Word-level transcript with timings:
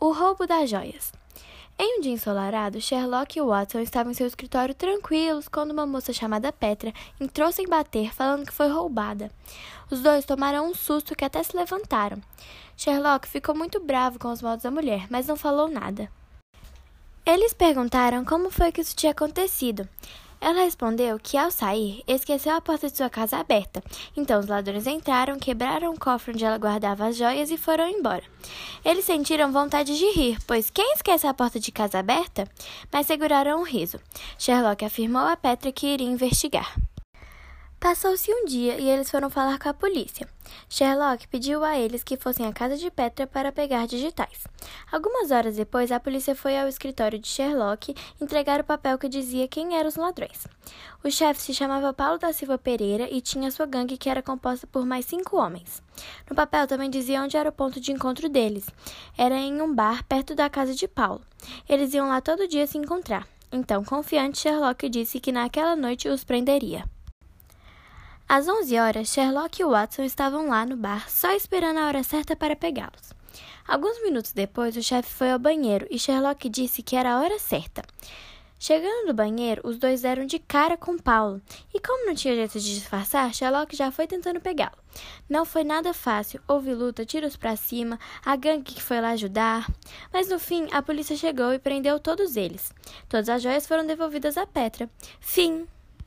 O 0.00 0.12
roubo 0.12 0.46
das 0.46 0.70
joias. 0.70 1.12
Em 1.76 1.98
um 1.98 2.00
dia 2.00 2.12
ensolarado, 2.12 2.80
Sherlock 2.80 3.36
e 3.36 3.42
Watson 3.42 3.80
estavam 3.80 4.12
em 4.12 4.14
seu 4.14 4.28
escritório 4.28 4.72
tranquilos 4.72 5.48
quando 5.48 5.72
uma 5.72 5.86
moça 5.86 6.12
chamada 6.12 6.52
Petra 6.52 6.94
entrou 7.20 7.50
sem 7.50 7.66
bater, 7.66 8.14
falando 8.14 8.46
que 8.46 8.52
foi 8.52 8.68
roubada. 8.68 9.28
Os 9.90 10.00
dois 10.00 10.24
tomaram 10.24 10.70
um 10.70 10.74
susto 10.74 11.16
que 11.16 11.24
até 11.24 11.42
se 11.42 11.56
levantaram. 11.56 12.22
Sherlock 12.76 13.26
ficou 13.26 13.56
muito 13.56 13.80
bravo 13.80 14.20
com 14.20 14.30
os 14.30 14.40
modos 14.40 14.62
da 14.62 14.70
mulher, 14.70 15.08
mas 15.10 15.26
não 15.26 15.34
falou 15.34 15.68
nada. 15.68 16.08
Eles 17.26 17.52
perguntaram 17.52 18.24
como 18.24 18.52
foi 18.52 18.70
que 18.70 18.80
isso 18.80 18.94
tinha 18.94 19.10
acontecido. 19.10 19.88
Ela 20.40 20.62
respondeu 20.62 21.18
que, 21.18 21.36
ao 21.36 21.50
sair, 21.50 22.02
esqueceu 22.06 22.54
a 22.54 22.60
porta 22.60 22.88
de 22.88 22.96
sua 22.96 23.10
casa 23.10 23.36
aberta. 23.36 23.82
Então 24.16 24.38
os 24.38 24.46
ladrões 24.46 24.86
entraram, 24.86 25.38
quebraram 25.38 25.92
o 25.92 25.98
cofre 25.98 26.32
onde 26.32 26.44
ela 26.44 26.58
guardava 26.58 27.06
as 27.06 27.16
joias 27.16 27.50
e 27.50 27.56
foram 27.56 27.88
embora. 27.88 28.22
Eles 28.84 29.04
sentiram 29.04 29.52
vontade 29.52 29.96
de 29.96 30.06
rir, 30.12 30.38
pois 30.46 30.70
quem 30.70 30.94
esquece 30.94 31.26
a 31.26 31.34
porta 31.34 31.58
de 31.58 31.72
casa 31.72 31.98
aberta? 31.98 32.48
Mas 32.92 33.06
seguraram 33.06 33.60
o 33.60 33.64
riso. 33.64 33.98
Sherlock 34.38 34.84
afirmou 34.84 35.22
a 35.22 35.36
Petra 35.36 35.72
que 35.72 35.86
iria 35.86 36.06
investigar. 36.06 36.76
Passou-se 37.80 38.32
um 38.32 38.44
dia 38.44 38.76
e 38.76 38.88
eles 38.88 39.08
foram 39.08 39.30
falar 39.30 39.56
com 39.58 39.68
a 39.68 39.74
polícia. 39.74 40.28
Sherlock 40.68 41.28
pediu 41.28 41.62
a 41.62 41.78
eles 41.78 42.02
que 42.02 42.16
fossem 42.16 42.44
à 42.44 42.52
casa 42.52 42.76
de 42.76 42.90
Petra 42.90 43.24
para 43.24 43.52
pegar 43.52 43.86
digitais. 43.86 44.44
Algumas 44.90 45.30
horas 45.30 45.56
depois, 45.56 45.92
a 45.92 46.00
polícia 46.00 46.34
foi 46.34 46.58
ao 46.58 46.66
escritório 46.66 47.18
de 47.18 47.28
Sherlock 47.28 47.94
entregar 48.18 48.60
o 48.60 48.64
papel 48.64 48.98
que 48.98 49.08
dizia 49.08 49.46
quem 49.46 49.76
eram 49.76 49.88
os 49.88 49.96
ladrões. 49.96 50.46
O 51.04 51.10
chefe 51.10 51.42
se 51.42 51.52
chamava 51.52 51.92
Paulo 51.92 52.18
da 52.18 52.32
Silva 52.32 52.56
Pereira 52.56 53.06
e 53.10 53.20
tinha 53.20 53.50
sua 53.50 53.66
gangue 53.66 53.98
que 53.98 54.08
era 54.08 54.22
composta 54.22 54.66
por 54.66 54.86
mais 54.86 55.04
cinco 55.04 55.36
homens. 55.36 55.82
No 56.28 56.34
papel 56.34 56.66
também 56.66 56.88
dizia 56.88 57.22
onde 57.22 57.36
era 57.36 57.50
o 57.50 57.52
ponto 57.52 57.78
de 57.78 57.92
encontro 57.92 58.30
deles. 58.30 58.66
Era 59.16 59.36
em 59.36 59.60
um 59.60 59.74
bar 59.74 60.02
perto 60.04 60.34
da 60.34 60.48
casa 60.48 60.74
de 60.74 60.88
Paulo. 60.88 61.20
Eles 61.68 61.92
iam 61.92 62.08
lá 62.08 62.22
todo 62.22 62.48
dia 62.48 62.66
se 62.66 62.78
encontrar. 62.78 63.28
Então, 63.52 63.84
confiante, 63.84 64.38
Sherlock 64.38 64.88
disse 64.88 65.20
que 65.20 65.32
naquela 65.32 65.76
noite 65.76 66.08
os 66.08 66.24
prenderia. 66.24 66.84
Às 68.26 68.46
onze 68.48 68.78
horas, 68.78 69.08
Sherlock 69.08 69.60
e 69.60 69.64
Watson 69.64 70.02
estavam 70.02 70.48
lá 70.48 70.66
no 70.66 70.76
bar, 70.76 71.08
só 71.10 71.32
esperando 71.32 71.78
a 71.78 71.86
hora 71.86 72.02
certa 72.02 72.36
para 72.36 72.54
pegá-los. 72.54 73.17
Alguns 73.66 74.02
minutos 74.02 74.32
depois, 74.32 74.76
o 74.76 74.82
chefe 74.82 75.12
foi 75.12 75.30
ao 75.30 75.38
banheiro 75.38 75.86
e 75.90 75.98
Sherlock 75.98 76.48
disse 76.48 76.82
que 76.82 76.96
era 76.96 77.14
a 77.14 77.20
hora 77.20 77.38
certa. 77.38 77.82
Chegando 78.60 79.06
no 79.06 79.14
banheiro, 79.14 79.62
os 79.64 79.78
dois 79.78 80.02
deram 80.02 80.26
de 80.26 80.40
cara 80.40 80.76
com 80.76 80.98
Paulo, 80.98 81.40
e 81.72 81.78
como 81.78 82.06
não 82.06 82.14
tinha 82.14 82.34
jeito 82.34 82.58
de 82.58 82.74
disfarçar, 82.74 83.32
Sherlock 83.32 83.76
já 83.76 83.92
foi 83.92 84.08
tentando 84.08 84.40
pegá-lo. 84.40 84.76
Não 85.28 85.44
foi 85.44 85.62
nada 85.62 85.94
fácil, 85.94 86.40
houve 86.48 86.74
luta, 86.74 87.06
tiros 87.06 87.36
para 87.36 87.54
cima, 87.54 88.00
a 88.24 88.34
gangue 88.34 88.74
que 88.74 88.82
foi 88.82 89.00
lá 89.00 89.10
ajudar, 89.10 89.72
mas 90.12 90.28
no 90.28 90.40
fim 90.40 90.66
a 90.72 90.82
polícia 90.82 91.16
chegou 91.16 91.52
e 91.52 91.58
prendeu 91.60 92.00
todos 92.00 92.36
eles. 92.36 92.72
Todas 93.08 93.28
as 93.28 93.42
joias 93.42 93.64
foram 93.64 93.86
devolvidas 93.86 94.36
a 94.36 94.44
Petra. 94.44 94.90
Fim. 95.20 95.68